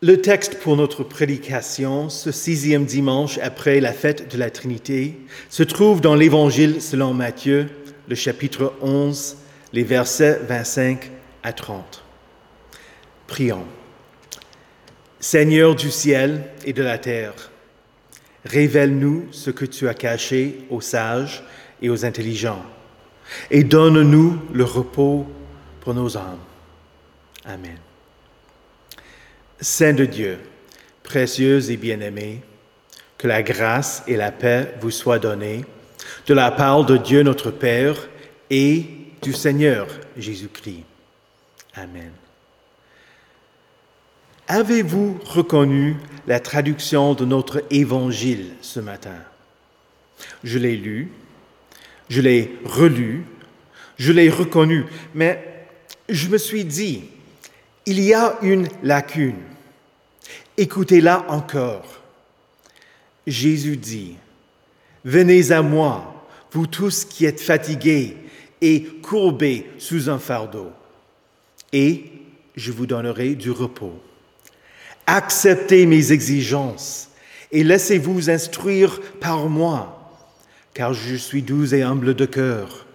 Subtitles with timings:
[0.00, 5.18] Le texte pour notre prédication, ce sixième dimanche après la fête de la Trinité,
[5.50, 7.66] se trouve dans l'Évangile selon Matthieu,
[8.08, 9.36] le chapitre 11,
[9.72, 11.10] les versets 25
[11.42, 12.04] à 30.
[13.26, 13.64] Prions.
[15.18, 17.50] Seigneur du ciel et de la terre,
[18.44, 21.42] révèle-nous ce que tu as caché aux sages
[21.82, 22.64] et aux intelligents,
[23.50, 25.26] et donne-nous le repos
[25.80, 26.38] pour nos âmes.
[27.44, 27.78] Amen.
[29.60, 30.38] Saint de Dieu,
[31.02, 32.40] précieux et bien-aimé,
[33.16, 35.64] que la grâce et la paix vous soient données
[36.26, 38.08] de la part de Dieu notre Père
[38.50, 38.86] et
[39.20, 40.84] du Seigneur Jésus-Christ.
[41.74, 42.12] Amen.
[44.46, 45.96] Avez-vous reconnu
[46.26, 49.16] la traduction de notre évangile ce matin?
[50.44, 51.10] Je l'ai lu,
[52.08, 53.24] je l'ai relu,
[53.98, 55.66] je l'ai reconnu, mais
[56.08, 57.04] je me suis dit,
[57.88, 59.40] il y a une lacune.
[60.58, 62.02] Écoutez-la encore.
[63.26, 64.16] Jésus dit,
[65.06, 68.14] Venez à moi, vous tous qui êtes fatigués
[68.60, 70.70] et courbés sous un fardeau,
[71.72, 72.12] et
[72.56, 73.98] je vous donnerai du repos.
[75.06, 77.08] Acceptez mes exigences
[77.52, 80.12] et laissez-vous instruire par moi,
[80.74, 82.86] car je suis doux et humble de cœur,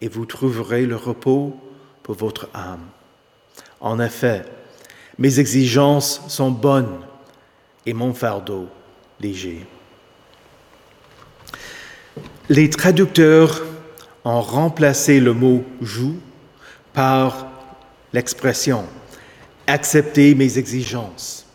[0.00, 1.56] et vous trouverez le repos
[2.04, 2.86] pour votre âme.
[3.80, 4.44] En effet,
[5.18, 7.00] mes exigences sont bonnes
[7.84, 8.68] et mon fardeau
[9.20, 9.66] léger.
[12.48, 13.62] Les traducteurs
[14.24, 16.16] ont remplacé le mot joue
[16.92, 17.46] par
[18.12, 18.84] l'expression
[19.66, 21.46] accepter mes exigences.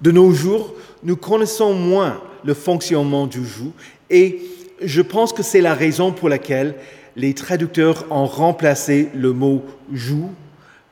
[0.00, 3.72] De nos jours, nous connaissons moins le fonctionnement du joug
[4.08, 4.42] et
[4.82, 6.74] je pense que c'est la raison pour laquelle
[7.16, 10.30] les traducteurs ont remplacé le mot joue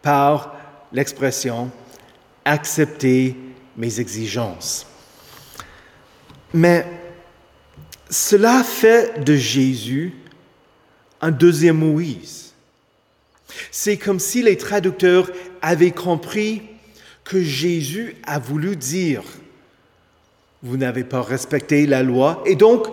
[0.09, 0.57] par
[0.91, 1.71] l'expression
[2.43, 3.37] accepter
[3.77, 4.87] mes exigences.
[6.55, 6.87] Mais
[8.09, 10.15] cela fait de Jésus
[11.21, 12.55] un deuxième Moïse.
[13.71, 16.63] C'est comme si les traducteurs avaient compris
[17.23, 19.25] que Jésus a voulu dire,
[20.63, 22.87] vous n'avez pas respecté la loi, et donc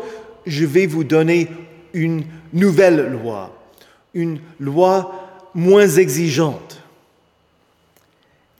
[0.45, 1.47] je vais vous donner
[1.93, 3.57] une nouvelle loi,
[4.13, 6.81] une loi moins exigeante.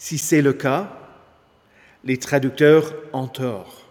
[0.06, 0.88] Si c'est le cas,
[2.04, 3.82] les traducteurs ont tort.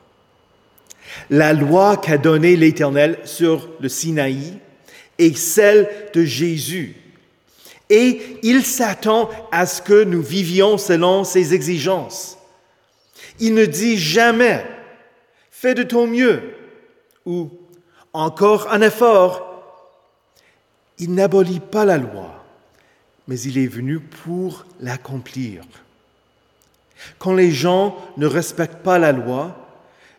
[1.28, 4.60] La loi qu'a donnée l'Éternel sur le Sinaï
[5.18, 6.94] est celle de Jésus.
[7.90, 12.38] Et il s'attend à ce que nous vivions selon ses exigences.
[13.40, 14.64] Il ne dit jamais
[15.50, 16.42] fais de ton mieux
[17.26, 17.50] ou
[18.12, 19.98] encore un effort.
[21.00, 22.44] Il n'abolit pas la loi,
[23.26, 25.64] mais il est venu pour l'accomplir.
[27.18, 29.56] Quand les gens ne respectent pas la loi,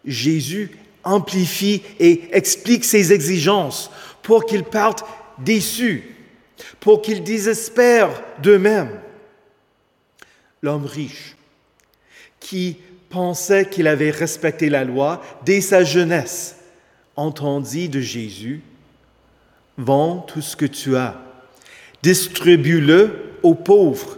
[0.06, 0.72] Jésus
[1.04, 3.92] amplifie et explique ses exigences
[4.22, 5.06] pour qu'ils partent
[5.38, 6.04] déçus,
[6.80, 9.00] pour qu'ils désespèrent d'eux-mêmes.
[10.62, 11.36] L'homme riche,
[12.40, 12.78] qui
[13.10, 16.58] pensait qu'il avait respecté la loi dès sa jeunesse,
[17.16, 18.62] entendit de Jésus,
[19.78, 21.22] Vends tout ce que tu as,
[22.02, 24.18] distribue-le aux pauvres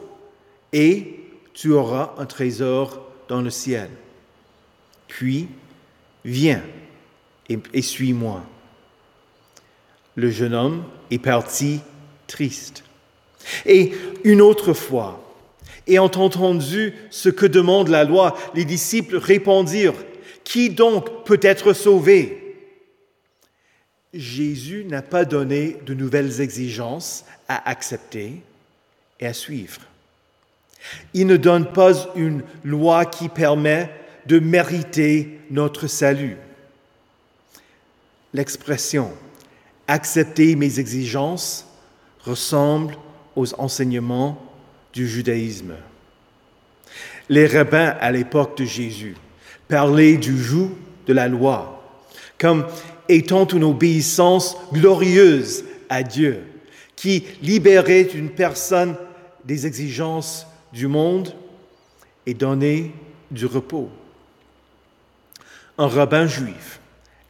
[0.72, 1.16] et
[1.57, 3.90] tu auras un trésor dans le ciel.
[5.07, 5.47] Puis,
[6.23, 6.62] viens
[7.50, 8.44] et, suis-moi.
[10.13, 11.79] Le jeune homme est parti
[12.28, 12.84] triste.
[13.66, 15.35] Et une autre fois,
[15.88, 20.06] ayant entendu ce que demande la loi, les disciples répondirent,
[20.44, 22.56] Qui donc peut être sauvé?
[24.13, 28.44] Jésus n'a pas donné de nouvelles exigences à accepter
[29.19, 29.81] et à suivre.
[31.14, 33.90] Il ne donne pas une loi qui permet
[34.25, 36.38] de mériter notre salut.
[38.34, 39.12] L'expression
[39.88, 41.66] accepter mes exigences
[42.24, 42.98] ressemble
[43.36, 44.42] aux enseignements
[44.94, 45.75] du judaïsme.
[47.30, 49.16] Les rabbins à l'époque de Jésus
[49.68, 50.72] parlaient du joug
[51.07, 51.74] de la loi
[52.40, 52.68] comme
[53.10, 56.44] étant une obéissance glorieuse à Dieu
[56.95, 58.95] qui libérait une personne
[59.45, 60.45] des exigences
[60.77, 61.33] du monde
[62.27, 62.94] et donner
[63.31, 63.89] du repos.
[65.79, 66.79] Un rabbin juif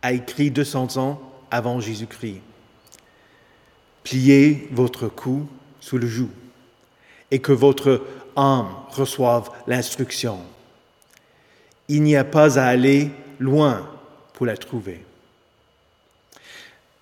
[0.01, 2.41] a écrit 200 ans avant Jésus-Christ.
[4.03, 5.47] Pliez votre cou
[5.79, 6.29] sous le joug
[7.31, 8.05] et que votre
[8.35, 10.39] âme reçoive l'instruction.
[11.88, 13.89] Il n'y a pas à aller loin
[14.33, 15.05] pour la trouver.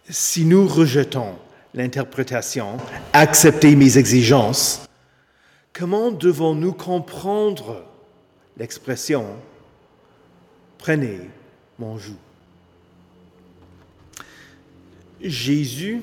[0.07, 1.39] Si nous rejetons
[1.73, 2.77] l'interprétation
[3.13, 4.85] Acceptez mes exigences,
[5.77, 7.83] Comment devons-nous comprendre
[8.57, 9.25] l'expression
[10.77, 11.19] Prenez
[11.77, 12.15] mon joug?
[15.21, 15.99] Jésus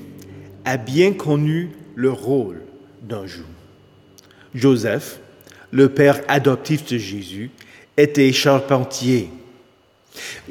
[0.67, 2.61] a bien connu le rôle
[3.01, 3.47] d'un joug.
[4.55, 5.21] Joseph,
[5.71, 7.51] le père adoptif de Jésus,
[7.97, 9.31] était charpentier.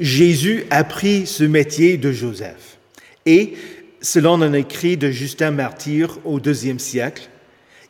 [0.00, 2.76] Jésus a pris ce métier de Joseph
[3.24, 3.54] et,
[4.00, 7.28] selon un écrit de Justin Martyr au deuxième siècle,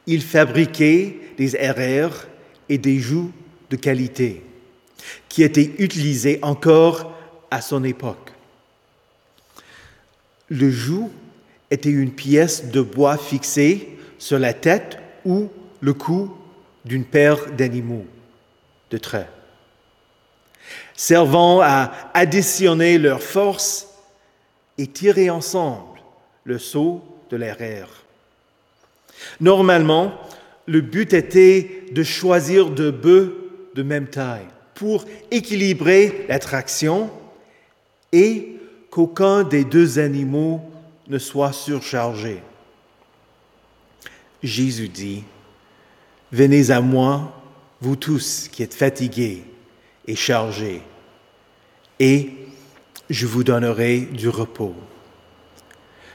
[0.06, 2.26] il fabriquait des erreurs
[2.68, 3.32] et des joues
[3.70, 4.42] de qualité
[5.28, 7.12] qui étaient utilisés encore
[7.50, 8.32] à son époque.
[10.48, 11.10] Le joug
[11.70, 15.48] était une pièce de bois fixée sur la tête ou
[15.80, 16.30] le cou
[16.84, 18.06] d'une paire d'animaux
[18.90, 19.28] de trait,
[20.94, 23.88] servant à additionner leurs forces
[24.76, 26.00] et tirer ensemble
[26.44, 28.01] le saut de l'erreur.
[29.40, 30.14] Normalement,
[30.66, 33.36] le but était de choisir deux bœufs
[33.74, 37.10] de même taille pour équilibrer la traction
[38.12, 38.56] et
[38.90, 40.60] qu'aucun des deux animaux
[41.08, 42.42] ne soit surchargé.
[44.42, 45.24] Jésus dit,
[46.30, 47.40] Venez à moi,
[47.80, 49.44] vous tous qui êtes fatigués
[50.06, 50.82] et chargés,
[52.00, 52.30] et
[53.10, 54.74] je vous donnerai du repos.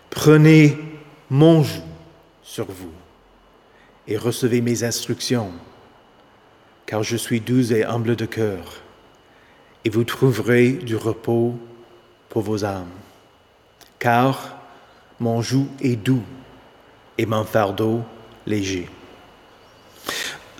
[0.09, 0.77] Prenez
[1.29, 1.86] mon joug
[2.47, 2.93] sur vous
[4.07, 5.51] et recevez mes instructions,
[6.85, 8.81] car je suis doux et humble de cœur,
[9.83, 11.55] et vous trouverez du repos
[12.29, 12.87] pour vos âmes.
[13.99, 14.61] Car
[15.19, 16.23] mon joug est doux
[17.17, 18.01] et mon fardeau
[18.45, 18.87] léger.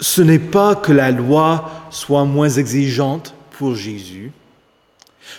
[0.02, 4.34] Ce n'est pas que la loi soit moins exigeante pour Jésus,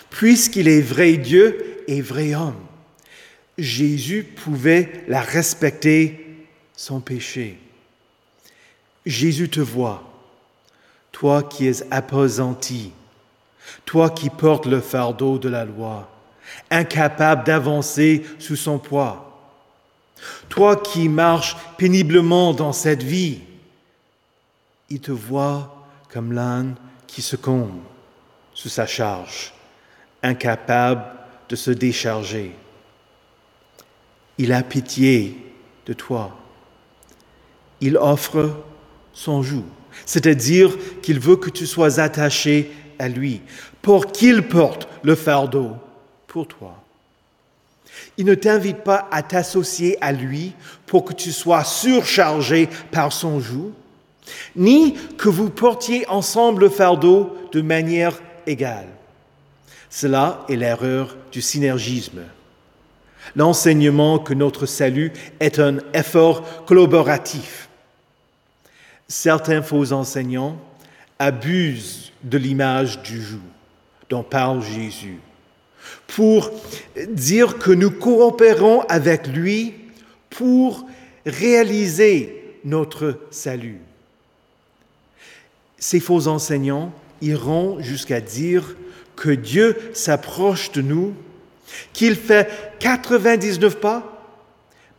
[0.09, 2.65] puisqu'il est vrai Dieu et vrai homme.
[3.59, 6.28] Jésus pouvait la respecter
[6.79, 7.59] sans péché.
[9.05, 10.01] Jésus te voit,
[11.11, 12.93] toi qui es appesanti,
[13.83, 16.09] toi qui portes le fardeau de la loi,
[16.71, 19.53] incapable d'avancer sous son poids,
[20.47, 23.41] toi qui marches péniblement dans cette vie,
[24.89, 26.77] il te voit comme l'âne
[27.07, 27.35] qui se
[28.53, 29.53] sous sa charge,
[30.23, 31.03] incapable
[31.49, 32.55] de se décharger.
[34.37, 35.35] Il a pitié
[35.85, 36.39] de toi.
[37.81, 38.51] Il offre
[39.13, 39.63] son joug,
[40.05, 43.41] c'est-à-dire qu'il veut que tu sois attaché à lui
[43.81, 45.71] pour qu'il porte le fardeau
[46.27, 46.75] pour toi.
[48.17, 50.53] Il ne t'invite pas à t'associer à lui
[50.85, 53.71] pour que tu sois surchargé par son joug,
[54.55, 58.87] ni que vous portiez ensemble le fardeau de manière égale.
[59.89, 62.21] Cela est l'erreur du synergisme.
[63.35, 67.68] L'enseignement que notre salut est un effort collaboratif.
[69.09, 70.55] Certains faux enseignants
[71.17, 73.39] abusent de l'image du joug
[74.07, 75.19] dont parle Jésus
[76.05, 76.51] pour
[77.09, 79.73] dire que nous coopérons avec lui
[80.29, 80.85] pour
[81.25, 83.79] réaliser notre salut.
[85.79, 88.75] Ces faux enseignants iront jusqu'à dire
[89.15, 91.15] que Dieu s'approche de nous,
[91.93, 94.23] qu'il fait 99 pas,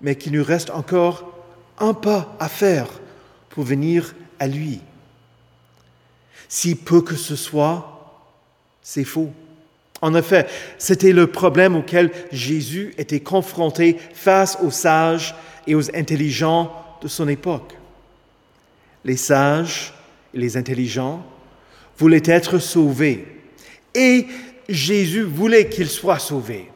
[0.00, 1.32] mais qu'il nous reste encore
[1.78, 2.88] un pas à faire
[3.50, 4.81] pour venir à lui.
[6.49, 8.27] Si peu que ce soit,
[8.82, 9.32] c'est faux.
[10.03, 10.46] En effet,
[10.79, 15.34] c'était le problème auquel Jésus était confronté face aux sages
[15.67, 17.77] et aux intelligents de son époque.
[19.05, 19.93] Les sages
[20.32, 21.24] et les intelligents
[21.98, 23.27] voulaient être sauvés
[23.94, 24.27] et
[24.69, 26.70] Jésus voulait qu'ils soient sauvés.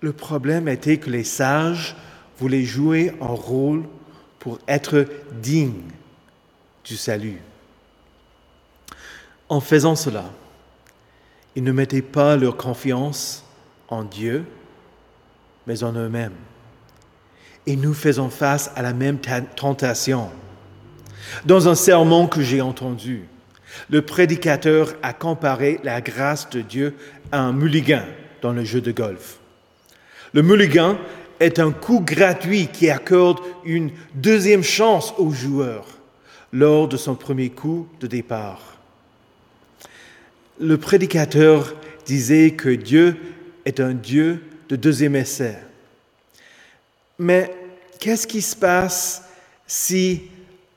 [0.00, 1.96] Le problème était que les sages
[2.38, 3.84] voulaient jouer un rôle
[4.46, 5.06] pour être
[5.42, 5.90] dignes
[6.84, 7.40] du salut.
[9.48, 10.26] En faisant cela,
[11.56, 13.44] ils ne mettaient pas leur confiance
[13.88, 14.44] en Dieu,
[15.66, 16.36] mais en eux-mêmes.
[17.66, 19.18] Et nous faisons face à la même
[19.56, 20.30] tentation.
[21.44, 23.24] Dans un sermon que j'ai entendu,
[23.90, 26.94] le prédicateur a comparé la grâce de Dieu
[27.32, 28.04] à un mulligan
[28.42, 29.40] dans le jeu de golf.
[30.34, 30.98] Le mulligan
[31.40, 35.86] est un coup gratuit qui accorde une deuxième chance au joueur
[36.52, 38.76] lors de son premier coup de départ.
[40.58, 41.74] Le prédicateur
[42.06, 43.16] disait que Dieu
[43.64, 45.58] est un Dieu de deuxième essai.
[47.18, 47.54] Mais
[47.98, 49.22] qu'est-ce qui se passe
[49.66, 50.22] si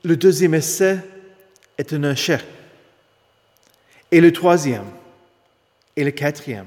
[0.02, 0.98] le deuxième essai
[1.78, 2.44] est un échec?
[4.10, 4.86] Et le troisième?
[5.96, 6.66] Et le quatrième?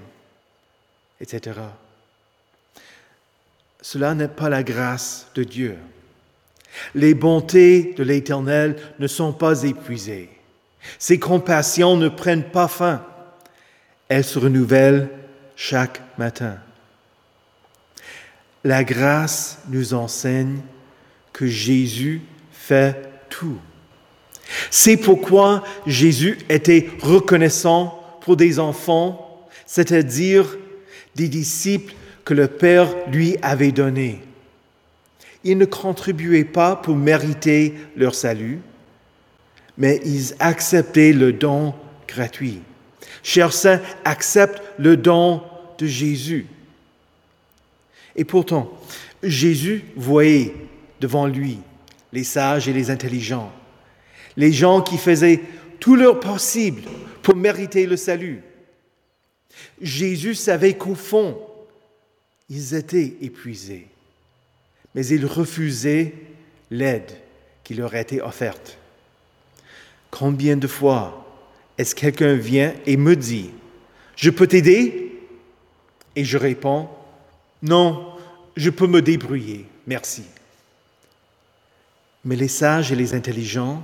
[1.19, 1.51] Etc.
[3.83, 5.75] Cela n'est pas la grâce de Dieu.
[6.95, 10.29] Les bontés de l'Éternel ne sont pas épuisées.
[10.97, 13.05] Ses compassions ne prennent pas fin.
[14.07, 15.09] Elles se renouvellent
[15.57, 16.57] chaque matin.
[18.63, 20.61] La grâce nous enseigne
[21.33, 22.21] que Jésus
[22.53, 23.59] fait tout.
[24.71, 30.57] C'est pourquoi Jésus était reconnaissant pour des enfants, c'est-à-dire
[31.15, 31.93] des disciples
[32.25, 34.21] que le Père lui avait donnés.
[35.43, 38.59] Ils ne contribuaient pas pour mériter leur salut,
[39.77, 41.73] mais ils acceptaient le don
[42.07, 42.61] gratuit.
[43.23, 45.41] Chers saints, accepte le don
[45.77, 46.47] de Jésus.
[48.15, 48.71] Et pourtant,
[49.21, 50.53] Jésus voyait
[51.01, 51.59] devant lui
[52.11, 53.51] les sages et les intelligents,
[54.37, 55.41] les gens qui faisaient
[55.79, 56.83] tout leur possible
[57.21, 58.41] pour mériter le salut.
[59.81, 61.37] Jésus savait qu'au fond,
[62.53, 63.87] ils étaient épuisés,
[64.93, 66.13] mais ils refusaient
[66.69, 67.11] l'aide
[67.63, 68.77] qui leur était offerte.
[70.11, 71.25] Combien de fois
[71.79, 73.49] est-ce quelqu'un vient et me dit,
[74.15, 75.19] je peux t'aider?
[76.15, 76.89] Et je réponds,
[77.63, 78.13] non,
[78.55, 80.23] je peux me débrouiller, merci.
[82.23, 83.83] Mais les sages et les intelligents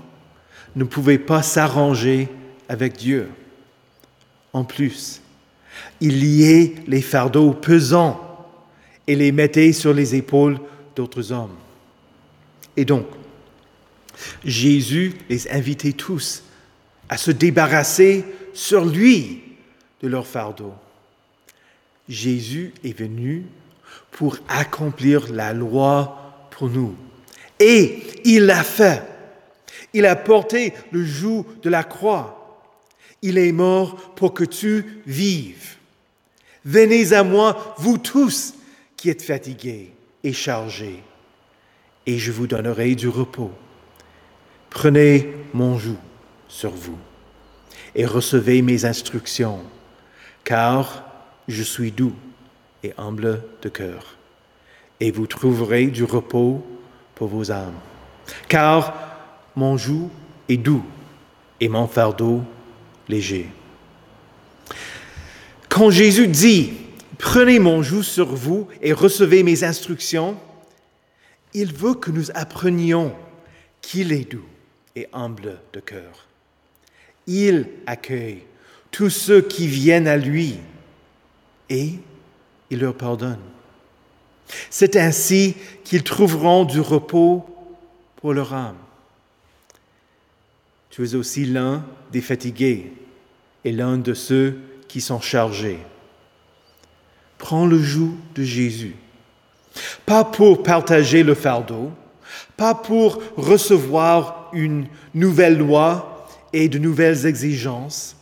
[0.75, 2.27] ne pouvaient pas s'arranger
[2.67, 3.29] avec Dieu.
[4.53, 5.23] En plus,
[6.01, 8.28] ils liaient les fardeaux pesants
[9.09, 10.59] et les mettaient sur les épaules
[10.95, 11.55] d'autres hommes.
[12.77, 13.07] Et donc,
[14.45, 16.43] Jésus les invitait tous
[17.09, 18.23] à se débarrasser
[18.53, 19.41] sur lui
[20.03, 20.73] de leur fardeau.
[22.07, 23.45] Jésus est venu
[24.11, 26.95] pour accomplir la loi pour nous.
[27.59, 29.01] Et il l'a fait.
[29.91, 32.61] Il a porté le joug de la croix.
[33.23, 35.77] Il est mort pour que tu vives.
[36.63, 38.53] Venez à moi, vous tous
[38.99, 39.93] qui êtes fatigués
[40.25, 41.01] et chargés,
[42.05, 43.51] et je vous donnerai du repos.
[44.69, 45.95] Prenez mon joug
[46.49, 46.97] sur vous
[47.95, 49.61] et recevez mes instructions,
[50.43, 51.05] car
[51.47, 52.13] je suis doux
[52.83, 54.17] et humble de cœur,
[54.99, 56.65] et vous trouverez du repos
[57.15, 57.79] pour vos âmes.
[58.49, 58.93] Car
[59.55, 60.09] mon joug
[60.49, 60.83] est doux
[61.61, 62.43] et mon fardeau
[63.07, 63.49] léger.
[65.69, 66.73] Quand Jésus dit,
[67.19, 70.39] prenez mon joug sur vous et recevez mes instructions,
[71.53, 73.13] il veut que nous apprenions
[73.81, 74.45] qu'il est doux
[74.95, 76.27] et humble de cœur.
[77.27, 78.43] Il accueille
[78.89, 80.57] tous ceux qui viennent à lui
[81.69, 81.93] et
[82.71, 83.39] il leur pardonne.
[84.69, 87.45] C'est ainsi qu'ils trouveront du repos
[88.15, 88.77] pour leur âme.
[90.89, 92.91] Tu es aussi l'un des fatigués
[93.63, 95.79] et l'un de ceux qui sont chargés.
[97.39, 98.95] Prends le joug de Jésus,
[100.05, 101.91] pas pour partager le fardeau,
[102.55, 108.15] pas pour recevoir une nouvelle loi et de nouvelles exigences,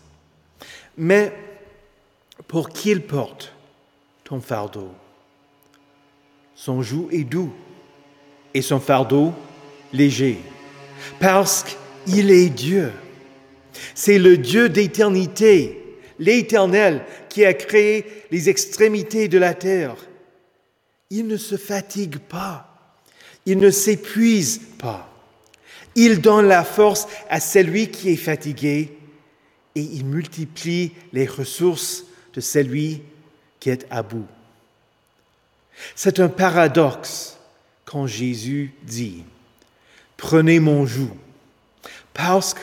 [0.97, 1.33] mais
[2.47, 3.53] pour qu'il porte
[4.23, 4.91] ton fardeau.
[6.55, 7.53] Son joug est doux
[8.53, 9.33] et son fardeau
[9.93, 10.39] léger,
[11.19, 11.65] parce
[12.05, 12.91] qu'il est Dieu.
[13.95, 17.03] C'est le Dieu d'éternité, l'Éternel
[17.37, 19.95] qui a créé les extrémités de la terre.
[21.11, 22.89] Il ne se fatigue pas,
[23.45, 25.07] il ne s'épuise pas.
[25.93, 28.97] Il donne la force à celui qui est fatigué
[29.75, 33.03] et il multiplie les ressources de celui
[33.59, 34.25] qui est à bout.
[35.95, 37.37] C'est un paradoxe
[37.85, 39.23] quand Jésus dit,
[40.17, 41.15] prenez mon joug,
[42.15, 42.61] parce que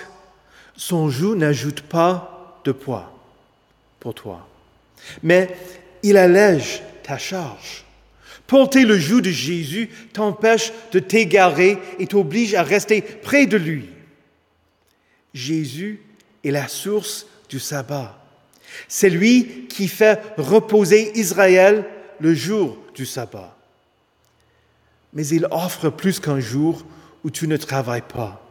[0.76, 3.16] son joug n'ajoute pas de poids
[4.00, 4.48] pour toi,
[5.22, 5.54] mais
[6.02, 7.84] il allège ta charge.
[8.46, 13.88] Porter le joug de Jésus t'empêche de t'égarer et t'oblige à rester près de lui.
[15.32, 16.00] Jésus
[16.44, 18.18] est la source du sabbat.
[18.88, 21.84] C'est lui qui fait reposer Israël
[22.20, 23.56] le jour du sabbat.
[25.12, 26.84] Mais il offre plus qu'un jour
[27.22, 28.44] où tu ne travailles pas.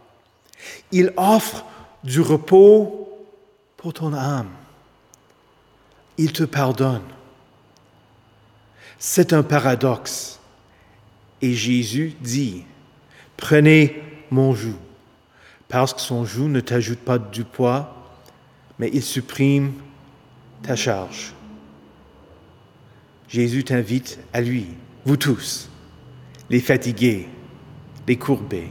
[0.92, 1.66] Il offre
[2.04, 3.10] du repos
[3.78, 4.50] pour ton âme.
[6.18, 7.02] Il te pardonne.
[9.00, 10.40] C'est un paradoxe.
[11.42, 12.64] Et Jésus dit,
[13.36, 14.02] prenez
[14.32, 14.78] mon joug,
[15.68, 17.94] parce que son joug ne t'ajoute pas du poids,
[18.80, 19.74] mais il supprime
[20.62, 21.34] ta charge.
[23.28, 24.68] Jésus t'invite à lui,
[25.06, 25.70] vous tous,
[26.50, 27.28] les fatigués,
[28.08, 28.70] les courbés.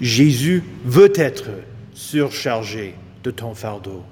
[0.00, 1.50] Jésus veut être
[1.92, 4.04] surchargé de ton fardeau.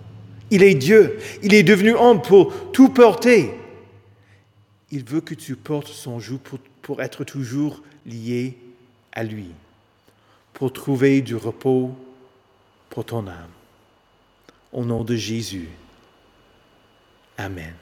[0.50, 3.54] Il est Dieu, il est devenu homme pour tout porter.
[4.90, 8.56] Il veut que tu portes son joug pour, pour être toujours lié
[9.12, 9.50] à lui,
[10.54, 11.94] pour trouver du repos
[12.88, 13.50] pour ton âme.
[14.72, 15.68] Au nom de Jésus.
[17.36, 17.74] Amen.